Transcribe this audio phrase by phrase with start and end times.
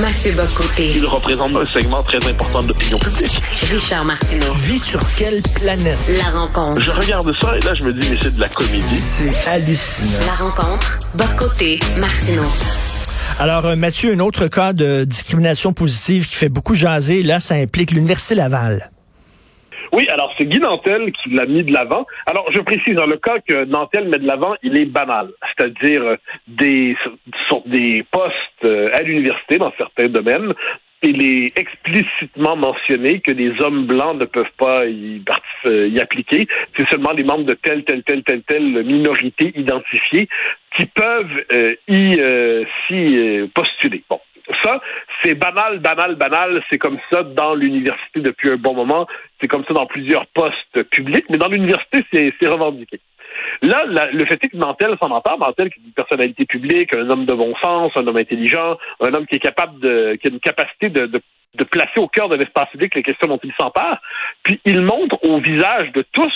[0.00, 0.92] Mathieu Bocoté.
[0.94, 3.40] Il représente un segment très important de l'opinion publique.
[3.70, 4.52] Richard Martineau.
[4.52, 5.98] Tu vis sur quelle planète?
[6.08, 6.82] La rencontre.
[6.82, 8.96] Je regarde ça et là, je me dis, mais c'est de la comédie.
[8.96, 10.26] C'est hallucinant.
[10.26, 10.98] La rencontre.
[11.14, 11.78] Bocoté.
[12.00, 12.48] Martineau.
[13.38, 17.54] Alors, euh, Mathieu, un autre cas de discrimination positive qui fait beaucoup jaser, là, ça
[17.54, 18.90] implique l'Université Laval.
[19.96, 22.06] Oui, alors c'est Guy Nantel qui l'a mis de l'avant.
[22.26, 26.02] Alors je précise, dans le cas que Nantel met de l'avant, il est banal, c'est-à-dire
[26.02, 26.94] euh, des
[27.64, 30.52] des postes euh, à l'université dans certains domaines.
[31.02, 35.22] Il est explicitement mentionné que les hommes blancs ne peuvent pas y,
[35.64, 36.46] euh, y appliquer.
[36.76, 40.28] C'est seulement les membres de telle, telle, telle, telle, telle minorité identifiée
[40.76, 41.42] qui peuvent
[41.88, 42.20] y
[42.86, 44.02] s'y postuler.
[44.10, 44.20] Bon,
[44.62, 44.80] ça,
[45.22, 46.62] c'est banal, banal, banal.
[46.70, 49.06] C'est comme ça dans l'université depuis un bon moment.
[49.40, 53.00] C'est comme ça dans plusieurs postes publics, mais dans l'université, c'est revendiqué.
[53.62, 57.08] Là, le fait est que Nantel s'en empare, Nantel qui est une personnalité publique, un
[57.10, 60.30] homme de bon sens, un homme intelligent, un homme qui est capable de, qui a
[60.30, 61.20] une capacité de, de,
[61.54, 64.00] de placer au cœur de l'espace public les questions dont il s'empare,
[64.42, 66.32] puis il montre au visage de tous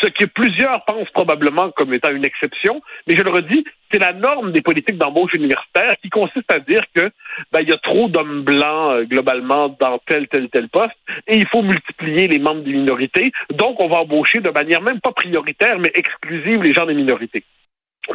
[0.00, 4.12] ce que plusieurs pensent probablement comme étant une exception, mais je le redis, c'est la
[4.12, 7.10] norme des politiques d'embauche universitaire qui consiste à dire que
[7.52, 11.36] ben, il y a trop d'hommes blancs euh, globalement dans tel, tel, tel poste, et
[11.36, 15.12] il faut multiplier les membres des minorités, donc on va embaucher de manière même pas
[15.12, 17.44] prioritaire, mais exclusive les gens des minorités.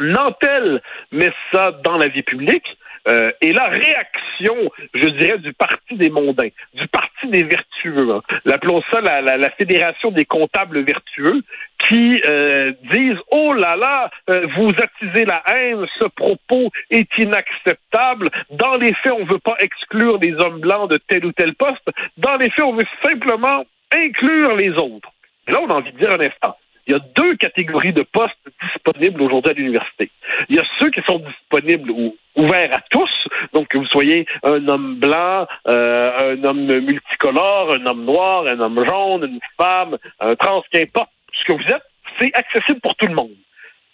[0.00, 2.76] Nantel met ça dans la vie publique,
[3.08, 4.56] euh, et la réaction,
[4.94, 8.20] je dirais, du Parti des mondains, du Parti des vertueux, hein.
[8.44, 11.42] l'appelons ça la, la, Fédération des comptables vertueux,
[11.88, 18.30] qui euh, disent oh là là, euh, vous attisez la haine, ce propos est inacceptable.
[18.50, 21.88] Dans les faits, on veut pas exclure les hommes blancs de tel ou tel poste.
[22.18, 25.10] Dans les faits, on veut simplement inclure les autres.
[25.48, 26.56] là, on a envie de dire un instant.
[26.86, 30.10] Il y a deux catégories de postes disponibles aujourd'hui à l'université.
[30.48, 33.10] Il y a ceux qui sont disponibles ou ouverts à tous,
[33.52, 38.58] donc que vous soyez un homme blanc, euh, un homme multicolore, un homme noir, un
[38.58, 41.84] homme jaune, une femme, un trans, qu'importe ce que vous êtes,
[42.18, 43.30] c'est accessible pour tout le monde.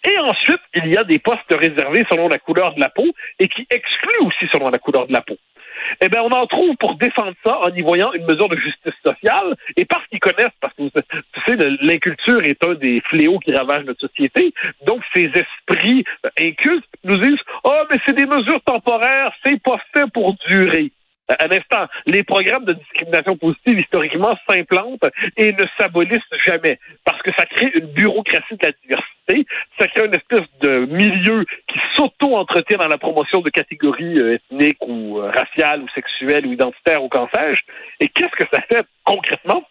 [0.05, 3.05] Et ensuite, il y a des postes réservés selon la couleur de la peau
[3.37, 5.35] et qui excluent aussi selon la couleur de la peau
[6.01, 8.93] eh bien, on en trouve pour défendre ça en y voyant une mesure de justice
[9.03, 13.53] sociale et parce qu'ils connaissent, parce que tu sais, l'inculture est un des fléaux qui
[13.53, 14.53] ravagent notre société.
[14.85, 16.03] Donc, ces esprits
[16.39, 20.91] incultes nous disent, oh, mais c'est des mesures temporaires, c'est pas fait pour durer.
[21.29, 25.05] Un instant, les programmes de discrimination positive historiquement s'implantent
[25.37, 29.08] et ne s'abolissent jamais parce que ça crée une bureaucratie de la diversité,
[29.77, 34.85] ça crée une espèce de milieu qui s'auto-entretient dans la promotion de catégories euh, ethniques
[34.85, 37.61] ou euh, raciales ou sexuelles ou identitaires ou qu'en sais-je.
[37.99, 39.63] Et qu'est-ce que ça fait concrètement?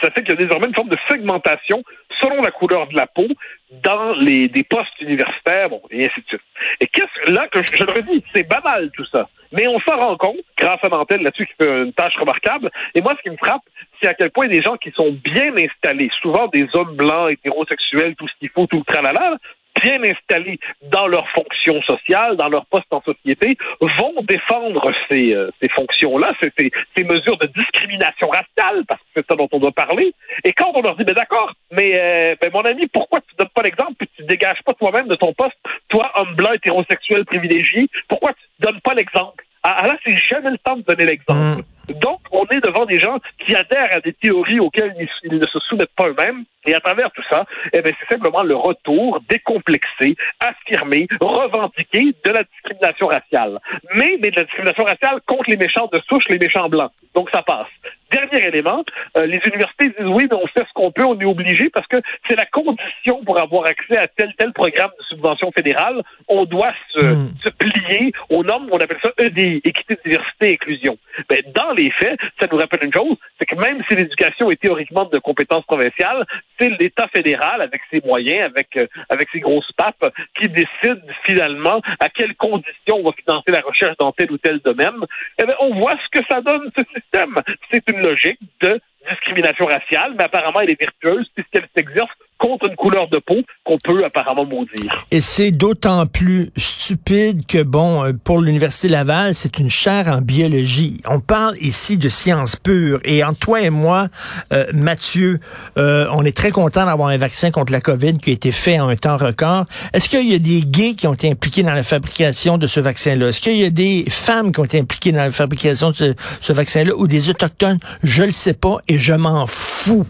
[0.00, 1.82] Ça fait qu'il y a désormais une forme de segmentation
[2.20, 3.26] selon la couleur de la peau
[3.70, 6.40] dans les des postes universitaires, bon, et ainsi de suite.
[6.80, 9.28] Et qu'est-ce là que je, le redis, c'est banal tout ça.
[9.52, 12.70] Mais on s'en rend compte, grâce à Nantel là-dessus, qui fait une tâche remarquable.
[12.94, 13.62] Et moi, ce qui me frappe,
[14.00, 18.14] c'est à quel point des gens qui sont bien installés, souvent des hommes blancs, hétérosexuels,
[18.16, 19.38] tout ce qu'il faut, tout le tralala,
[19.82, 25.50] bien installés dans leurs fonctions sociales, dans leur poste en société, vont défendre ces, euh,
[25.60, 29.72] ces fonctions-là, ces, ces, mesures de discrimination raciale, parce que c'est ça dont on doit
[29.72, 30.14] parler.
[30.44, 33.48] Et quand on leur dit, ben d'accord, mais euh, ben mon ami, pourquoi tu donnes
[33.54, 35.56] pas l'exemple, puis tu dégages pas toi-même de ton poste,
[35.88, 39.44] toi, homme blanc hétérosexuel privilégié, pourquoi tu donnes pas l'exemple?
[39.62, 41.62] Ah, ah là, c'est jamais le temps de donner l'exemple.
[41.62, 41.73] Mmh.
[41.88, 45.58] Donc, on est devant des gens qui adhèrent à des théories auxquelles ils, ne se
[45.60, 46.44] soumettent pas eux-mêmes.
[46.66, 52.42] Et à travers tout ça, eh c'est simplement le retour décomplexé, affirmé, revendiqué de la
[52.44, 53.60] discrimination raciale.
[53.94, 56.90] Mais, mais de la discrimination raciale contre les méchants de souche, les méchants blancs.
[57.14, 57.68] Donc, ça passe.
[58.14, 58.84] Dernier élément,
[59.18, 61.86] euh, les universités disent oui, mais on fait ce qu'on peut, on est obligé parce
[61.88, 61.96] que
[62.28, 66.00] c'est la condition pour avoir accès à tel tel programme de subvention fédérale.
[66.28, 67.32] On doit se, hmm.
[67.42, 70.96] se plier aux normes, on appelle ça EDI, équité, diversité, inclusion.
[71.28, 74.60] Ben, dans les faits, ça nous rappelle une chose, c'est que même si l'éducation est
[74.60, 76.24] théoriquement de compétence provinciale,
[76.60, 81.80] c'est l'État fédéral, avec ses moyens, avec, euh, avec ses grosses papes, qui décide finalement
[81.98, 84.94] à quelles conditions on va financer la recherche dans tel ou tel domaine.
[85.40, 87.34] Eh bien, on voit ce que ça donne, ce système.
[87.70, 88.80] C'est une logique de
[89.10, 93.78] discrimination raciale, mais apparemment elle est vertueuse puisqu'elle s'exerce contre une couleur de peau qu'on
[93.78, 95.06] peut apparemment maudire.
[95.10, 100.20] Et c'est d'autant plus stupide que, bon, euh, pour l'Université Laval, c'est une chaire en
[100.20, 101.00] biologie.
[101.08, 103.00] On parle ici de sciences pures.
[103.04, 104.08] Et entre toi et moi,
[104.52, 105.40] euh, Mathieu,
[105.78, 108.80] euh, on est très content d'avoir un vaccin contre la COVID qui a été fait
[108.80, 109.66] en un temps record.
[109.92, 112.80] Est-ce qu'il y a des gays qui ont été impliqués dans la fabrication de ce
[112.80, 113.28] vaccin-là?
[113.28, 116.14] Est-ce qu'il y a des femmes qui ont été impliquées dans la fabrication de ce,
[116.40, 117.78] ce vaccin-là ou des autochtones?
[118.02, 120.06] Je le sais pas et je m'en fous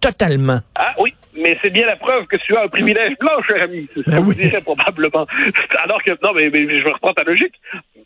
[0.00, 0.60] totalement.
[0.74, 1.12] Ah oui,
[1.42, 3.88] mais c'est bien la preuve que tu as un privilège blanc, cher ami.
[3.94, 4.34] C'est ce ben oui.
[4.64, 5.26] probablement.
[5.82, 7.54] Alors que, non, mais, je reprends ta logique.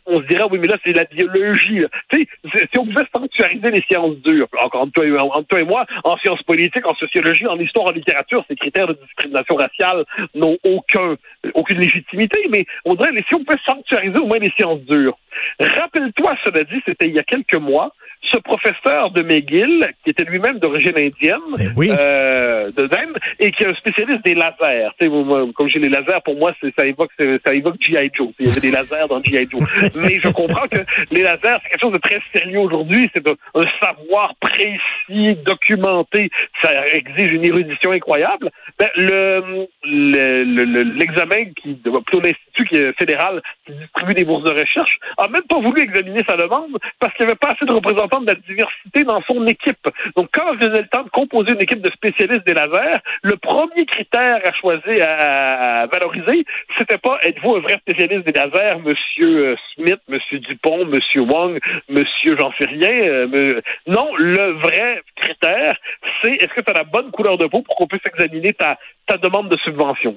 [0.05, 1.81] on se dirait, oui, mais là, c'est la biologie.
[2.11, 5.65] Tu sais, si on pouvait sanctuariser les sciences dures, encore entre toi, entre toi et
[5.65, 10.05] moi, en sciences politiques, en sociologie, en histoire, en littérature, ces critères de discrimination raciale
[10.35, 11.15] n'ont aucun,
[11.53, 15.17] aucune légitimité, mais on dirait, si on pouvait sanctuariser au moins les sciences dures.
[15.59, 17.93] Rappelle-toi, cela dit, c'était il y a quelques mois,
[18.31, 21.89] ce professeur de McGill, qui était lui-même d'origine indienne, oui.
[21.91, 24.89] euh, de d'Inde, et qui est un spécialiste des lasers.
[24.97, 27.11] Tu sais, moi, comme j'ai les lasers, pour moi, ça évoque,
[27.45, 28.09] ça évoque G.I.
[28.13, 28.29] Joe.
[28.39, 29.47] Il y avait des lasers dans G.I.
[29.51, 29.61] Joe.
[29.95, 30.77] Mais je comprends que
[31.11, 33.09] les lasers, c'est quelque chose de très sérieux aujourd'hui.
[33.13, 36.29] C'est un, un savoir précis, documenté.
[36.61, 38.49] Ça exige une érudition incroyable.
[38.79, 44.51] Ben, le, le- le- le- l'examen qui, plutôt l'institut fédéral qui distribue des bourses de
[44.51, 47.71] recherche, a même pas voulu examiner sa demande parce qu'il n'y avait pas assez de
[47.71, 49.89] représentants de la diversité dans son équipe.
[50.15, 53.85] Donc, quand venait le temps de composer une équipe de spécialistes des lasers, le premier
[53.85, 56.45] critère à choisir, à, valoriser,
[56.77, 61.59] c'était pas êtes-vous un vrai spécialiste des lasers, Monsieur Smith, Monsieur Dupont, Monsieur Wong,
[61.89, 62.89] Monsieur j'en sais rien.
[62.89, 65.77] euh, Non, le vrai critère,
[66.21, 68.77] c'est est-ce que tu as la bonne couleur de peau pour qu'on puisse examiner ta,
[69.07, 70.15] ta demande de subvention?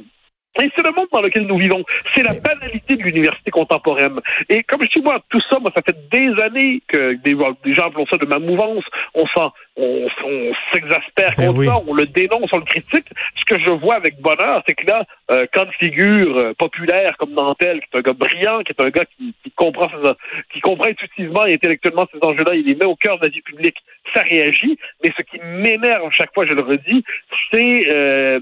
[0.63, 1.85] Et c'est le monde dans lequel nous vivons.
[2.15, 4.21] C'est la banalité de l'université contemporaine.
[4.49, 7.75] Et comme je dis, moi, tout ça, moi, ça fait des années que des, des
[7.75, 8.85] gens appellent ça de ma mouvance.
[9.15, 11.67] On s'en, on, on s'exaspère Ben contre oui.
[11.67, 13.07] ça, on le dénonce, on le critique.
[13.37, 17.17] Ce que je vois avec bonheur, c'est que là, euh, quand une figure euh, populaire
[17.19, 20.13] comme Nantel, qui est un gars brillant, qui est un gars qui, qui comprend ses,
[20.53, 23.43] qui comprend intuitivement et intellectuellement ces enjeux-là, il les met au cœur de la vie
[23.43, 23.77] publique,
[24.15, 24.79] ça réagit.
[25.03, 27.05] Mais ce qui m'énerve chaque fois, je le redis,
[27.53, 28.41] c'est euh,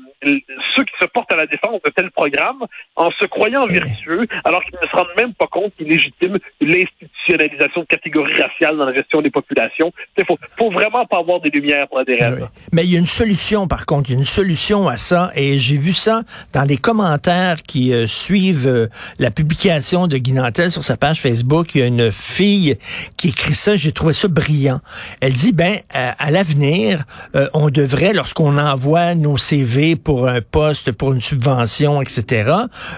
[0.74, 2.64] ceux qui se portent à la défense de tels programmes
[2.96, 7.82] en se croyant vertueux, alors qu'ils ne se rendent même pas compte qu'ils légitiment l'institutionnalisation
[7.82, 9.92] de catégories raciales dans la gestion des populations.
[10.16, 12.50] Il faut, faut vraiment pas avoir des lumières pour adhérer à Ah.
[12.72, 15.30] Mais il y a une solution, par contre, il y a une solution à ça,
[15.34, 16.22] et j'ai vu ça
[16.52, 18.88] dans les commentaires qui euh, suivent euh,
[19.18, 21.74] la publication de Guy Nantel sur sa page Facebook.
[21.74, 22.76] Il y a une fille
[23.16, 24.80] qui écrit ça, j'ai trouvé ça brillant.
[25.20, 27.04] Elle dit, ben, à, l'avenir,
[27.34, 32.52] euh, on devrait, lorsqu'on envoie nos CV pour un poste, pour une subvention, etc.,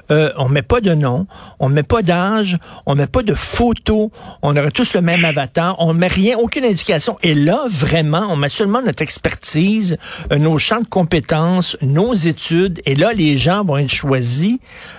[0.08, 1.26] on met pas de nom,
[1.58, 4.10] on met pas d'âge, on met pas de photo,
[4.42, 7.18] on aurait tous le même avatar, on met rien, aucune indication.
[7.22, 9.98] Et là, vraiment, on met seulement notre expertise,
[10.32, 14.58] euh, nos champs de compétences, nos études, et là, les gens vont être choisis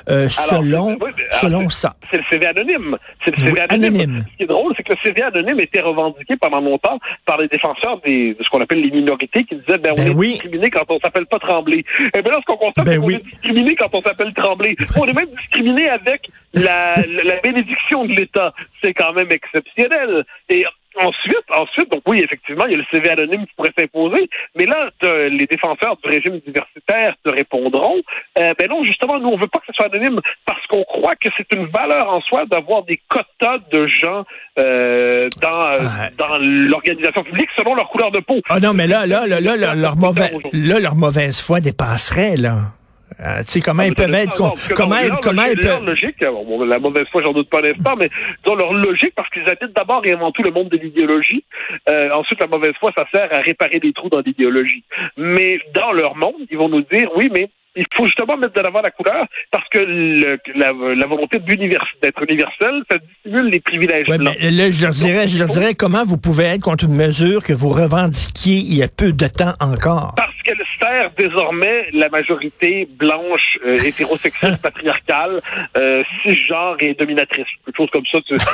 [0.10, 1.96] euh, selon, oui, ah, selon ça.
[2.12, 2.98] C'est le CV anonyme.
[3.26, 3.96] C'est le CV Oui, anonyme.
[3.96, 4.26] anonyme.
[4.32, 7.48] Ce qui est drôle, c'est que le CV anonyme était revendiqué pendant longtemps par les
[7.48, 10.32] défenseurs des, de ce qu'on appelle les minorités qui disaient, ben, on Ben est oui.
[10.34, 11.84] discriminé quand on s'appelle pas Tremblay.
[12.16, 14.76] Et bien là, ce qu'on constate, Ben c'est qu'on est discriminé quand on s'appelle Tremblay.
[15.00, 18.54] On est même discriminé avec la, la, la bénédiction de l'État.
[18.84, 20.24] C'est quand même exceptionnel.
[20.50, 20.66] Et
[21.00, 24.66] Ensuite, ensuite, donc oui, effectivement, il y a le CV anonyme qui pourrait s'imposer, mais
[24.66, 24.90] là,
[25.30, 28.02] les défenseurs du régime universitaire te répondront,
[28.40, 31.16] euh, ben non, justement, nous, on veut pas que ce soit anonyme parce qu'on croit
[31.16, 34.24] que c'est une valeur en soi d'avoir des quotas de gens
[34.60, 35.80] euh, dans, euh,
[36.18, 38.42] dans l'organisation publique selon leur couleur de peau.
[38.50, 42.38] Ah non, mais là, là, là, là, leur, leur mauvais, là, leur mauvaise foi dépasserait,
[42.38, 42.72] là.
[43.20, 46.22] Euh, tu sais, comment ils peuvent être, con- comment, leur, comment ils leur peuvent, logique,
[46.22, 48.10] euh, bon, la mauvaise foi, j'en doute pas un instant, mais
[48.46, 51.44] dans leur logique, parce qu'ils habitent d'abord et avant tout le monde de l'idéologie.
[51.90, 54.84] Euh, ensuite, la mauvaise foi, ça sert à réparer des trous dans l'idéologie.
[55.18, 58.62] Mais dans leur monde, ils vont nous dire, oui, mais il faut justement mettre de
[58.62, 64.08] l'avant la couleur parce que le- la, la volonté d'être universel, ça dissimule les privilèges
[64.10, 64.36] Ouais, blancs.
[64.42, 67.44] mais là, je leur dirais, je leur dirais comment vous pouvez être contre une mesure
[67.44, 70.14] que vous revendiquiez il y a peu de temps encore.
[70.18, 75.42] Parce qu'elle sert désormais la majorité blanche, euh, hétérosexuelle, patriarcale,
[75.78, 77.46] euh, cisgenre et dominatrice.
[77.66, 78.46] Quelque chose comme ça, tu, tu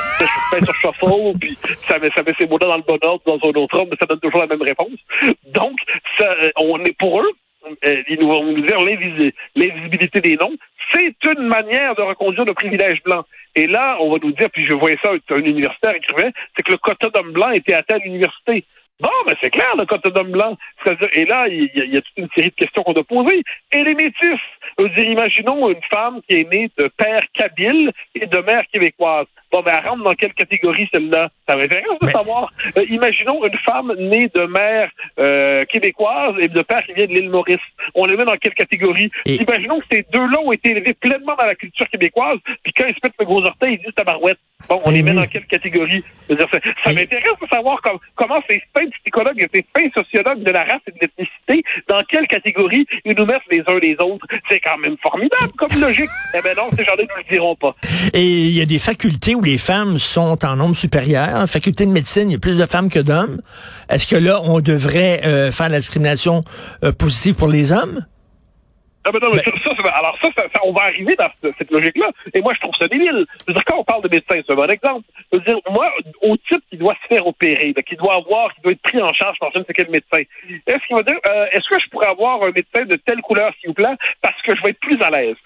[0.50, 3.34] fais sur shuffle, puis ça met, ça met ces mots-là dans le bon ordre, dans
[3.48, 4.98] un autre ordre, mais ça donne toujours la même réponse.
[5.54, 5.76] Donc,
[6.18, 7.30] ça, euh, on est pour eux,
[8.08, 10.54] ils nous vont nous dire l'invisi- l'invisibilité des noms,
[10.92, 13.24] c'est une manière de reconduire le privilège blanc.
[13.54, 16.72] Et là, on va nous dire, puis je voyais ça, un universitaire écrivait, c'est que
[16.72, 18.64] le quota d'hommes blancs était atteint à l'université.
[19.00, 20.58] Bon, ben c'est clair, le quota d'hommes blancs.
[20.84, 22.92] C'est-à-dire- Et là, il y, a, il y a toute une série de questions qu'on
[22.92, 23.42] doit poser.
[23.74, 24.40] Et les métis,
[24.78, 29.26] dire, imaginons une femme qui est née de père kabyle et de mère québécoise.
[29.52, 31.28] Bon, ben, elle rentre dans quelle catégorie celle-là?
[31.48, 32.52] Ça m'intéresse de Mais- savoir.
[32.76, 37.12] Euh, imaginons une femme née de mère euh, québécoise et de père qui vient de
[37.12, 37.60] l'île Maurice.
[37.94, 39.10] On les met dans quelle catégorie?
[39.26, 42.84] Et- Imaginons que ces deux-là ont été élevés pleinement dans la culture québécoise, puis quand
[42.88, 44.38] ils se mettent le gros orteil, ils disent tabarouette.
[44.68, 45.16] Bon, on Eh les met oui.
[45.18, 46.02] dans quelle catégorie?
[46.28, 49.88] Dire, ça ça Et- m'intéresse de savoir com- comment ces fins psychologues et ces fins
[49.94, 53.78] sociologues de la race et de l'ethnicité, dans quelle catégorie ils nous mettent les uns
[53.80, 54.26] les autres.
[54.48, 56.10] C'est quand même formidable comme logique.
[56.34, 57.74] Eh ben non, ces gens-là ne le diront pas.
[58.12, 61.48] Et il y a des facultés où les femmes sont en nombre supérieur.
[61.48, 63.40] Faculté de médecine, il y a plus de femmes que d'hommes.
[63.88, 66.44] Est-ce que là, on devrait euh, faire la discrimination
[66.82, 68.04] euh, positive pour les hommes?
[69.06, 71.70] Ah ben non, mais ça, ça, alors ça, ça, on va arriver dans cette, cette
[71.70, 72.10] logique-là.
[72.32, 73.26] Et moi, je trouve ça débile.
[73.40, 75.04] Je veux dire, quand on parle de médecin, c'est un bon exemple.
[75.30, 75.92] Je veux dire, moi,
[76.22, 79.12] au type qui doit se faire opérer, qui doit avoir, qui doit être pris en
[79.12, 80.22] charge par je ne sais quel médecin,
[80.66, 83.52] est-ce qu'il va dire, euh, est-ce que je pourrais avoir un médecin de telle couleur,
[83.60, 85.36] s'il vous plaît, parce que je vais être plus à l'aise?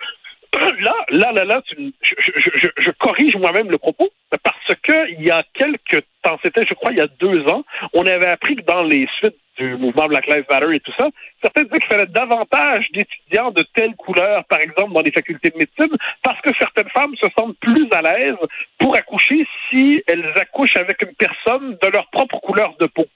[0.80, 4.08] Là, là, là, là, tu, je, je, je, je corrige moi-même le propos
[4.42, 7.64] parce que il y a quelques temps, c'était, je crois, il y a deux ans,
[7.92, 11.08] on avait appris que dans les suites du mouvement Black Lives Matter et tout ça,
[11.42, 15.58] certains disaient qu'il fallait davantage d'étudiants de telle couleur, par exemple, dans les facultés de
[15.58, 18.36] médecine, parce que certaines femmes se sentent plus à l'aise
[18.78, 23.06] pour accoucher si elles accouchent avec une personne de leur propre couleur de peau.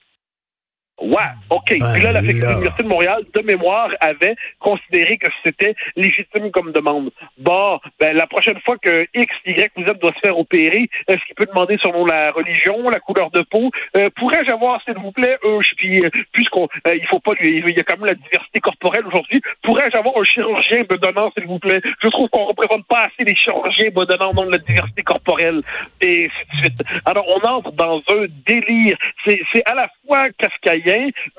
[1.03, 1.19] Ouais,
[1.51, 1.77] OK.
[1.79, 6.73] Ben Puis là, la l'Université de Montréal, de mémoire, avait considéré que c'était légitime comme
[6.73, 7.11] demande.
[7.39, 11.25] Bon, ben, la prochaine fois que X, Y ou Z doit se faire opérer, est-ce
[11.27, 13.71] qu'il peut demander selon la religion, la couleur de peau?
[13.97, 17.65] Euh, Pourrais-je avoir, s'il vous plaît, un, puis, euh, puisqu'on, euh, il faut pas lui,
[17.67, 21.47] il y a quand même la diversité corporelle aujourd'hui, pourrais-je avoir un chirurgien bedonnant, s'il
[21.47, 21.81] vous plaît?
[22.03, 25.63] Je trouve qu'on représente pas assez les chirurgiens bedonnants dans la diversité corporelle.
[26.01, 26.83] Et ainsi de suite.
[27.05, 28.97] Alors, on entre dans un délire.
[29.25, 30.29] C'est, c'est à la fois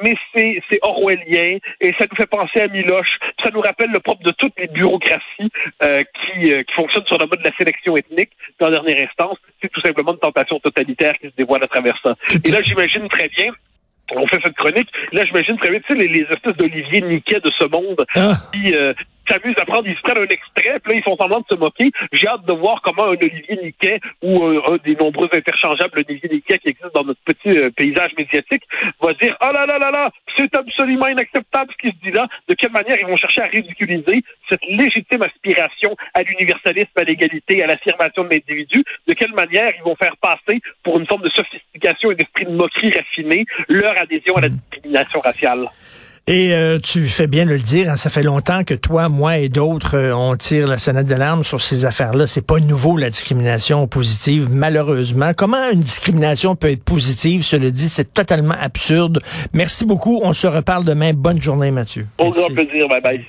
[0.01, 3.17] mais c'est, c'est orwellien, et ça nous fait penser à Miloche.
[3.43, 5.51] Ça nous rappelle le propre de toutes les bureaucraties
[5.83, 8.31] euh, qui, euh, qui fonctionnent sur le mode de la sélection ethnique.
[8.61, 12.15] En dernière instance, c'est tout simplement une tentation totalitaire qui se dévoile à travers ça.
[12.43, 13.51] Et là, j'imagine très bien
[14.15, 14.89] on fait cette chronique.
[15.11, 18.33] Là, j'imagine très bien, tu sais, les, les espèces d'Olivier Niquet de ce monde Ah.
[18.51, 18.93] qui euh,
[19.27, 21.91] s'amusent à prendre, ils se un extrait, puis là, ils font semblant de se moquer.
[22.11, 26.29] J'ai hâte de voir comment un Olivier Niquet ou euh, un des nombreux interchangeables Olivier
[26.29, 28.63] Niquet qui existent dans notre petit euh, paysage médiatique
[29.01, 32.27] va dire «Oh là là là là, c'est absolument inacceptable ce qui se dit là.»
[32.49, 37.63] De quelle manière ils vont chercher à ridiculiser cette légitime aspiration à l'universalisme, à l'égalité,
[37.63, 38.83] à l'affirmation de l'individu?
[39.07, 42.51] De quelle manière ils vont faire passer pour une forme de sophistication et d'esprit de
[42.51, 45.69] moquerie raffiné leur adhésion à la discrimination raciale?
[46.25, 49.39] Et euh, tu fais bien de le dire, hein, ça fait longtemps que toi, moi
[49.39, 52.27] et d'autres, euh, on tire la sonnette d'alarme sur ces affaires-là.
[52.27, 55.33] C'est pas nouveau la discrimination positive, malheureusement.
[55.35, 57.43] Comment une discrimination peut être positive?
[57.43, 59.19] Cela dit, c'est totalement absurde.
[59.51, 60.21] Merci beaucoup.
[60.23, 61.11] On se reparle demain.
[61.13, 62.07] Bonne journée, Mathieu.
[62.17, 62.87] Au grand plaisir.
[62.87, 63.25] Bye bye.